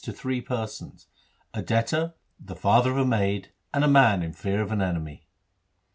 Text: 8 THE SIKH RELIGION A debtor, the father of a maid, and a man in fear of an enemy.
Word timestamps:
8 0.01 0.09
THE 0.13 0.13
SIKH 0.17 0.25
RELIGION 0.49 0.97
A 1.53 1.61
debtor, 1.61 2.13
the 2.39 2.55
father 2.55 2.89
of 2.89 2.97
a 2.97 3.05
maid, 3.05 3.51
and 3.71 3.83
a 3.83 3.87
man 3.87 4.23
in 4.23 4.33
fear 4.33 4.59
of 4.63 4.71
an 4.71 4.81
enemy. 4.81 5.27